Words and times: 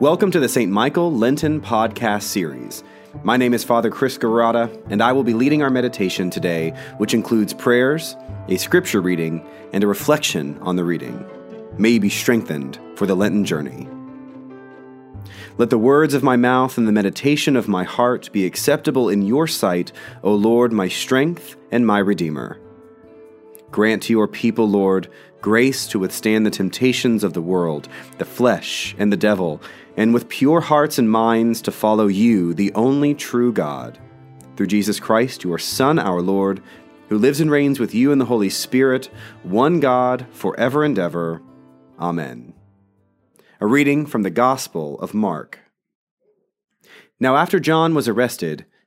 Welcome 0.00 0.30
to 0.30 0.38
the 0.38 0.48
St. 0.48 0.70
Michael 0.70 1.12
Lenten 1.12 1.60
podcast 1.60 2.22
series. 2.22 2.84
My 3.24 3.36
name 3.36 3.52
is 3.52 3.64
Father 3.64 3.90
Chris 3.90 4.16
Garata, 4.16 4.70
and 4.90 5.02
I 5.02 5.10
will 5.10 5.24
be 5.24 5.34
leading 5.34 5.60
our 5.60 5.70
meditation 5.70 6.30
today, 6.30 6.70
which 6.98 7.14
includes 7.14 7.52
prayers, 7.52 8.14
a 8.46 8.58
scripture 8.58 9.00
reading, 9.00 9.44
and 9.72 9.82
a 9.82 9.88
reflection 9.88 10.56
on 10.60 10.76
the 10.76 10.84
reading. 10.84 11.26
May 11.78 11.88
you 11.90 12.00
be 12.00 12.10
strengthened 12.10 12.78
for 12.94 13.06
the 13.06 13.16
Lenten 13.16 13.44
journey. 13.44 13.88
Let 15.56 15.70
the 15.70 15.78
words 15.78 16.14
of 16.14 16.22
my 16.22 16.36
mouth 16.36 16.78
and 16.78 16.86
the 16.86 16.92
meditation 16.92 17.56
of 17.56 17.66
my 17.66 17.82
heart 17.82 18.30
be 18.30 18.46
acceptable 18.46 19.08
in 19.08 19.22
your 19.22 19.48
sight, 19.48 19.90
O 20.22 20.32
Lord, 20.32 20.72
my 20.72 20.86
strength 20.86 21.56
and 21.72 21.84
my 21.84 21.98
Redeemer. 21.98 22.60
Grant 23.70 24.02
to 24.04 24.12
your 24.12 24.28
people, 24.28 24.68
Lord, 24.68 25.08
grace 25.40 25.86
to 25.88 25.98
withstand 25.98 26.44
the 26.44 26.50
temptations 26.50 27.22
of 27.22 27.32
the 27.32 27.42
world, 27.42 27.88
the 28.18 28.24
flesh, 28.24 28.94
and 28.98 29.12
the 29.12 29.16
devil, 29.16 29.60
and 29.96 30.14
with 30.14 30.28
pure 30.28 30.60
hearts 30.60 30.98
and 30.98 31.10
minds 31.10 31.60
to 31.62 31.70
follow 31.70 32.06
you, 32.06 32.54
the 32.54 32.72
only 32.74 33.14
true 33.14 33.52
God. 33.52 33.98
Through 34.56 34.68
Jesus 34.68 34.98
Christ, 34.98 35.44
your 35.44 35.58
Son, 35.58 35.98
our 35.98 36.20
Lord, 36.20 36.62
who 37.08 37.18
lives 37.18 37.40
and 37.40 37.50
reigns 37.50 37.78
with 37.78 37.94
you 37.94 38.12
in 38.12 38.18
the 38.18 38.24
Holy 38.24 38.50
Spirit, 38.50 39.10
one 39.42 39.80
God, 39.80 40.26
forever 40.30 40.84
and 40.84 40.98
ever. 40.98 41.42
Amen. 41.98 42.54
A 43.60 43.66
reading 43.66 44.06
from 44.06 44.22
the 44.22 44.30
Gospel 44.30 44.98
of 45.00 45.14
Mark. 45.14 45.60
Now, 47.20 47.36
after 47.36 47.58
John 47.58 47.94
was 47.94 48.08
arrested, 48.08 48.66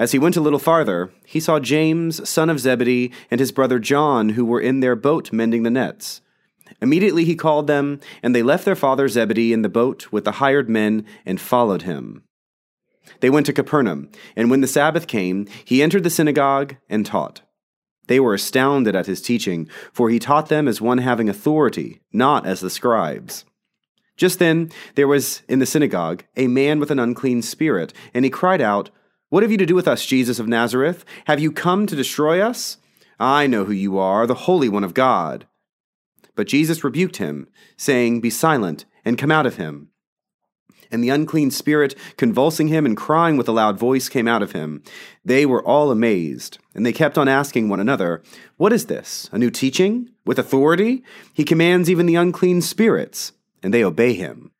As 0.00 0.12
he 0.12 0.18
went 0.18 0.38
a 0.38 0.40
little 0.40 0.58
farther, 0.58 1.12
he 1.26 1.40
saw 1.40 1.60
James, 1.60 2.26
son 2.26 2.48
of 2.48 2.58
Zebedee, 2.58 3.12
and 3.30 3.38
his 3.38 3.52
brother 3.52 3.78
John, 3.78 4.30
who 4.30 4.46
were 4.46 4.58
in 4.58 4.80
their 4.80 4.96
boat 4.96 5.30
mending 5.30 5.62
the 5.62 5.70
nets. 5.70 6.22
Immediately 6.80 7.26
he 7.26 7.36
called 7.36 7.66
them, 7.66 8.00
and 8.22 8.34
they 8.34 8.42
left 8.42 8.64
their 8.64 8.74
father 8.74 9.08
Zebedee 9.08 9.52
in 9.52 9.60
the 9.60 9.68
boat 9.68 10.10
with 10.10 10.24
the 10.24 10.32
hired 10.32 10.70
men 10.70 11.04
and 11.26 11.38
followed 11.38 11.82
him. 11.82 12.22
They 13.20 13.28
went 13.28 13.44
to 13.44 13.52
Capernaum, 13.52 14.08
and 14.34 14.50
when 14.50 14.62
the 14.62 14.66
Sabbath 14.66 15.06
came, 15.06 15.46
he 15.66 15.82
entered 15.82 16.04
the 16.04 16.08
synagogue 16.08 16.76
and 16.88 17.04
taught. 17.04 17.42
They 18.06 18.20
were 18.20 18.32
astounded 18.32 18.96
at 18.96 19.04
his 19.04 19.20
teaching, 19.20 19.68
for 19.92 20.08
he 20.08 20.18
taught 20.18 20.48
them 20.48 20.66
as 20.66 20.80
one 20.80 20.98
having 20.98 21.28
authority, 21.28 22.00
not 22.10 22.46
as 22.46 22.60
the 22.60 22.70
scribes. 22.70 23.44
Just 24.16 24.38
then 24.38 24.70
there 24.94 25.08
was 25.08 25.42
in 25.46 25.58
the 25.58 25.66
synagogue 25.66 26.24
a 26.38 26.46
man 26.46 26.80
with 26.80 26.90
an 26.90 26.98
unclean 26.98 27.42
spirit, 27.42 27.92
and 28.14 28.24
he 28.24 28.30
cried 28.30 28.62
out, 28.62 28.88
what 29.30 29.44
have 29.44 29.52
you 29.52 29.58
to 29.58 29.66
do 29.66 29.76
with 29.76 29.88
us, 29.88 30.04
Jesus 30.04 30.40
of 30.40 30.48
Nazareth? 30.48 31.04
Have 31.26 31.38
you 31.38 31.52
come 31.52 31.86
to 31.86 31.96
destroy 31.96 32.40
us? 32.40 32.78
I 33.20 33.46
know 33.46 33.64
who 33.64 33.72
you 33.72 33.96
are, 33.96 34.26
the 34.26 34.34
Holy 34.34 34.68
One 34.68 34.82
of 34.82 34.92
God. 34.92 35.46
But 36.34 36.48
Jesus 36.48 36.82
rebuked 36.82 37.18
him, 37.18 37.48
saying, 37.76 38.20
Be 38.20 38.30
silent, 38.30 38.86
and 39.04 39.16
come 39.16 39.30
out 39.30 39.46
of 39.46 39.56
him. 39.56 39.90
And 40.90 41.04
the 41.04 41.10
unclean 41.10 41.52
spirit, 41.52 41.94
convulsing 42.16 42.66
him 42.66 42.84
and 42.84 42.96
crying 42.96 43.36
with 43.36 43.48
a 43.48 43.52
loud 43.52 43.78
voice, 43.78 44.08
came 44.08 44.26
out 44.26 44.42
of 44.42 44.50
him. 44.50 44.82
They 45.24 45.46
were 45.46 45.64
all 45.64 45.92
amazed, 45.92 46.58
and 46.74 46.84
they 46.84 46.92
kept 46.92 47.16
on 47.16 47.28
asking 47.28 47.68
one 47.68 47.78
another, 47.78 48.24
What 48.56 48.72
is 48.72 48.86
this? 48.86 49.30
A 49.30 49.38
new 49.38 49.50
teaching? 49.50 50.10
With 50.24 50.40
authority? 50.40 51.04
He 51.32 51.44
commands 51.44 51.88
even 51.88 52.06
the 52.06 52.16
unclean 52.16 52.62
spirits, 52.62 53.30
and 53.62 53.72
they 53.72 53.84
obey 53.84 54.14
him. 54.14 54.50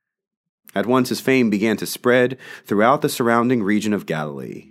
At 0.75 0.87
once 0.87 1.09
his 1.09 1.21
fame 1.21 1.51
began 1.51 1.77
to 1.79 1.87
spread 1.87 2.39
throughout 2.65 3.03
the 3.03 3.09
surrounding 3.09 3.63
region 3.63 3.93
of 3.93 4.07
Galilee. 4.07 4.70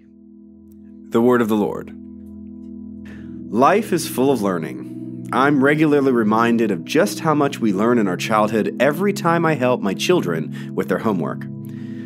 The 1.11 1.21
Word 1.21 1.41
of 1.41 1.47
the 1.47 1.55
Lord. 1.55 1.91
Life 3.51 3.91
is 3.93 4.07
full 4.07 4.31
of 4.31 4.43
learning. 4.43 5.27
I'm 5.33 5.63
regularly 5.63 6.11
reminded 6.11 6.69
of 6.69 6.85
just 6.85 7.19
how 7.19 7.33
much 7.33 7.59
we 7.59 7.73
learn 7.73 7.97
in 7.97 8.07
our 8.07 8.15
childhood 8.15 8.75
every 8.79 9.11
time 9.11 9.43
I 9.43 9.55
help 9.55 9.81
my 9.81 9.95
children 9.95 10.71
with 10.75 10.87
their 10.87 10.99
homework. 10.99 11.45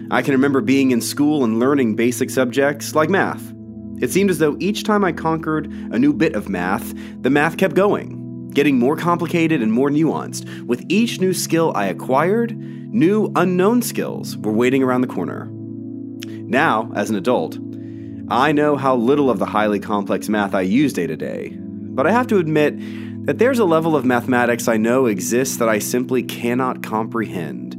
I 0.09 0.21
can 0.21 0.31
remember 0.31 0.61
being 0.61 0.91
in 0.91 1.01
school 1.01 1.43
and 1.43 1.59
learning 1.59 1.97
basic 1.97 2.29
subjects 2.29 2.95
like 2.95 3.09
math. 3.09 3.53
It 3.99 4.09
seemed 4.09 4.29
as 4.29 4.39
though 4.39 4.55
each 4.61 4.85
time 4.85 5.03
I 5.03 5.11
conquered 5.11 5.69
a 5.91 5.99
new 5.99 6.13
bit 6.13 6.33
of 6.33 6.47
math, 6.47 6.93
the 7.21 7.29
math 7.29 7.57
kept 7.57 7.75
going, 7.75 8.51
getting 8.51 8.79
more 8.79 8.95
complicated 8.95 9.61
and 9.61 9.73
more 9.73 9.89
nuanced. 9.89 10.65
With 10.65 10.81
each 10.87 11.19
new 11.19 11.33
skill 11.33 11.73
I 11.75 11.87
acquired, 11.87 12.57
new 12.57 13.33
unknown 13.35 13.81
skills 13.81 14.37
were 14.37 14.53
waiting 14.53 14.81
around 14.81 15.01
the 15.01 15.07
corner. 15.07 15.49
Now, 16.25 16.89
as 16.95 17.09
an 17.09 17.17
adult, 17.17 17.57
I 18.33 18.51
know 18.51 18.75
how 18.75 18.95
little 18.95 19.29
of 19.29 19.37
the 19.37 19.45
highly 19.45 19.79
complex 19.79 20.27
math 20.27 20.55
I 20.55 20.61
use 20.61 20.91
day 20.91 21.05
to 21.05 21.15
day, 21.15 21.55
but 21.55 22.07
I 22.07 22.11
have 22.11 22.25
to 22.27 22.39
admit 22.39 22.73
that 23.27 23.37
there's 23.37 23.59
a 23.59 23.63
level 23.63 23.95
of 23.95 24.05
mathematics 24.05 24.67
I 24.67 24.75
know 24.77 25.05
exists 25.05 25.57
that 25.57 25.69
I 25.69 25.77
simply 25.77 26.23
cannot 26.23 26.81
comprehend. 26.81 27.75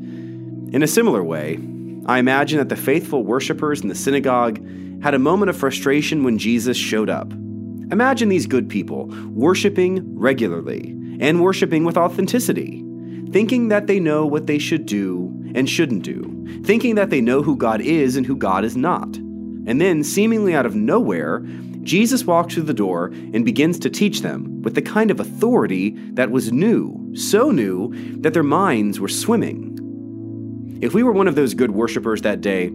In 0.73 0.81
a 0.85 0.87
similar 0.87 1.25
way, 1.25 1.59
I 2.07 2.21
imagine 2.21 2.59
that 2.59 2.69
the 2.69 2.77
faithful 2.77 3.25
worshippers 3.25 3.81
in 3.81 3.89
the 3.89 3.97
synagogue 3.97 4.65
had 5.03 5.15
a 5.15 5.19
moment 5.19 5.51
of 5.51 5.57
frustration 5.57 6.23
when 6.23 6.39
Jesus 6.39 6.77
showed 6.77 7.11
up. 7.11 7.33
Imagine 7.33 8.29
these 8.29 8.47
good 8.47 8.69
people 8.69 9.07
worshiping 9.33 10.17
regularly 10.17 10.91
and 11.19 11.43
worshiping 11.43 11.85
with 11.85 11.97
authenticity 11.97 12.85
thinking 13.33 13.67
that 13.67 13.89
they 13.89 13.99
know 13.99 14.25
what 14.25 14.47
they 14.47 14.61
should 14.61 14.87
do 14.87 15.35
and 15.57 15.69
shouldn't 15.69 16.05
do, 16.05 16.63
thinking 16.63 16.95
that 16.95 17.11
they 17.11 17.21
know 17.21 17.43
who 17.43 17.57
God 17.57 17.81
is 17.81 18.15
and 18.15 18.25
who 18.25 18.37
God 18.37 18.65
is 18.65 18.77
not. 18.77 19.19
And 19.67 19.81
then, 19.81 20.05
seemingly 20.05 20.55
out 20.55 20.67
of 20.67 20.75
nowhere, 20.75 21.41
Jesus 21.83 22.25
walks 22.25 22.55
through 22.55 22.65
the 22.65 22.75
door 22.75 23.07
and 23.07 23.45
begins 23.45 23.79
to 23.81 23.91
teach 23.91 24.23
them 24.23 24.63
with 24.63 24.75
the 24.75 24.83
kind 24.83 25.11
of 25.11 25.21
authority 25.21 25.91
that 26.13 26.31
was 26.31 26.53
new, 26.53 27.13
so 27.15 27.51
new 27.51 27.93
that 28.21 28.33
their 28.33 28.43
minds 28.43 29.01
were 29.01 29.09
swimming. 29.09 30.79
If 30.81 30.95
we 30.95 31.03
were 31.03 31.13
one 31.13 31.29
of 31.29 31.35
those 31.35 31.55
good 31.55 31.71
worshippers 31.71 32.23
that 32.23 32.41
day, 32.41 32.73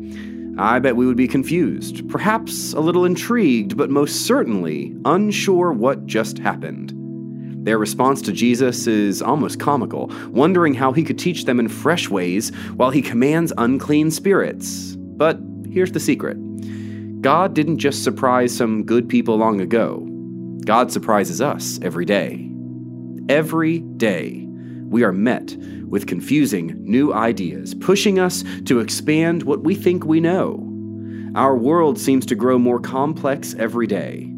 I 0.58 0.80
bet 0.80 0.96
we 0.96 1.06
would 1.06 1.18
be 1.18 1.28
confused, 1.28 2.08
perhaps 2.10 2.74
a 2.74 2.80
little 2.80 3.06
intrigued, 3.06 3.78
but 3.78 3.90
most 3.90 4.26
certainly 4.26 4.96
unsure 5.06 5.72
what 5.72 6.06
just 6.06 6.38
happened. 6.38 6.94
Their 7.66 7.78
response 7.78 8.22
to 8.24 8.32
Jesus 8.32 8.88
is 8.88 9.22
almost 9.22 9.60
comical, 9.60 10.12
wondering 10.30 10.74
how 10.74 10.92
he 10.92 11.04
could 11.04 11.20
teach 11.20 11.46
them 11.46 11.60
in 11.60 11.68
fresh 11.68 12.10
ways 12.10 12.50
while 12.76 12.90
he 12.90 13.02
commands 13.02 13.54
unclean 13.58 14.12
spirits. 14.12 14.96
But 14.98 15.40
here's 15.72 15.92
the 15.92 16.00
secret 16.00 16.38
God 17.22 17.54
didn't 17.54 17.80
just 17.80 18.04
surprise 18.04 18.56
some 18.56 18.84
good 18.84 19.10
people 19.10 19.38
long 19.38 19.62
ago, 19.62 20.08
God 20.66 20.92
surprises 20.92 21.42
us 21.42 21.80
every 21.82 22.06
day. 22.06 22.50
Every 23.28 23.80
day, 23.80 24.46
we 24.88 25.04
are 25.04 25.12
met 25.12 25.56
with 25.88 26.08
confusing 26.08 26.76
new 26.84 27.14
ideas, 27.14 27.76
pushing 27.76 28.20
us 28.20 28.44
to 28.66 28.80
expand 28.80 29.44
what 29.44 29.64
we 29.64 29.76
think 29.76 30.06
we 30.06 30.20
know. 30.20 30.66
Our 31.36 31.56
world 31.56 32.00
seems 32.00 32.26
to 32.28 32.36
grow 32.36 32.58
more 32.58 32.80
complex 32.80 33.54
every 33.60 33.86
day 33.86 34.30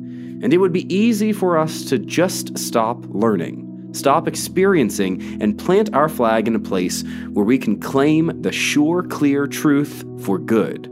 and 0.42 0.54
it 0.54 0.58
would 0.58 0.74
be 0.74 0.94
easy 0.94 1.32
for 1.32 1.58
us 1.58 1.86
to 1.86 2.00
just 2.00 2.58
stop 2.58 3.06
learning, 3.10 3.90
stop 3.94 4.28
experiencing, 4.28 5.22
and 5.42 5.58
plant 5.58 5.94
our 5.94 6.10
flag 6.10 6.48
in 6.48 6.56
a 6.56 6.60
place 6.60 7.04
where 7.32 7.46
we 7.46 7.60
can 7.60 7.80
claim 7.80 8.42
the 8.42 8.52
sure, 8.52 9.04
clear 9.04 9.46
truth 9.46 10.04
for 10.24 10.40
good. 10.40 10.88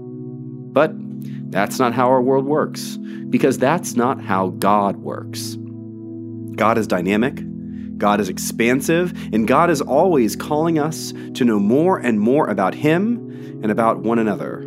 But 0.73 0.91
that's 1.51 1.79
not 1.79 1.93
how 1.93 2.09
our 2.09 2.21
world 2.21 2.45
works, 2.45 2.97
because 3.29 3.57
that's 3.57 3.95
not 3.95 4.21
how 4.21 4.49
God 4.49 4.97
works. 4.97 5.57
God 6.55 6.77
is 6.77 6.87
dynamic, 6.87 7.41
God 7.97 8.19
is 8.19 8.29
expansive, 8.29 9.13
and 9.33 9.47
God 9.47 9.69
is 9.69 9.81
always 9.81 10.35
calling 10.35 10.79
us 10.79 11.13
to 11.33 11.45
know 11.45 11.59
more 11.59 11.97
and 11.97 12.19
more 12.19 12.47
about 12.47 12.75
Him 12.75 13.59
and 13.61 13.71
about 13.71 13.99
one 13.99 14.19
another. 14.19 14.65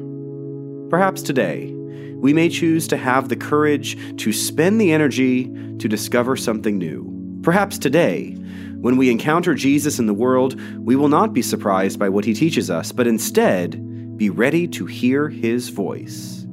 Perhaps 0.90 1.22
today, 1.22 1.72
we 2.16 2.32
may 2.32 2.48
choose 2.48 2.86
to 2.88 2.96
have 2.96 3.28
the 3.28 3.36
courage 3.36 3.96
to 4.18 4.32
spend 4.32 4.80
the 4.80 4.92
energy 4.92 5.44
to 5.78 5.88
discover 5.88 6.36
something 6.36 6.78
new. 6.78 7.40
Perhaps 7.42 7.78
today, 7.78 8.36
when 8.80 8.96
we 8.96 9.10
encounter 9.10 9.54
Jesus 9.54 9.98
in 9.98 10.06
the 10.06 10.14
world, 10.14 10.60
we 10.78 10.94
will 10.94 11.08
not 11.08 11.32
be 11.32 11.42
surprised 11.42 11.98
by 11.98 12.08
what 12.08 12.24
he 12.24 12.34
teaches 12.34 12.70
us, 12.70 12.92
but 12.92 13.06
instead 13.06 13.74
be 14.22 14.30
ready 14.30 14.68
to 14.68 14.86
hear 14.86 15.28
his 15.28 15.70
voice. 15.70 16.46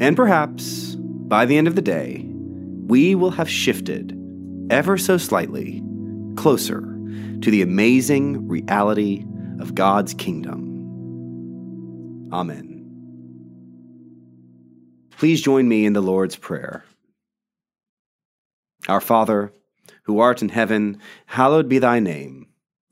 And 0.00 0.16
perhaps, 0.16 0.96
by 0.96 1.46
the 1.46 1.56
end 1.56 1.68
of 1.68 1.76
the 1.76 1.80
day, 1.80 2.26
we 2.88 3.14
will 3.14 3.30
have 3.30 3.48
shifted 3.48 4.18
ever 4.68 4.98
so 4.98 5.16
slightly 5.16 5.80
closer 6.34 6.80
to 7.40 7.50
the 7.52 7.62
amazing 7.62 8.48
reality 8.48 9.24
of 9.60 9.76
God's 9.76 10.12
kingdom. 10.12 10.58
Amen. 12.32 12.84
Please 15.16 15.40
join 15.40 15.68
me 15.68 15.86
in 15.86 15.92
the 15.92 16.02
Lord's 16.02 16.34
Prayer. 16.34 16.84
Our 18.88 19.00
Father, 19.00 19.52
who 20.02 20.18
art 20.18 20.42
in 20.42 20.48
heaven, 20.48 20.98
hallowed 21.26 21.68
be 21.68 21.78
thy 21.78 22.00
name. 22.00 22.48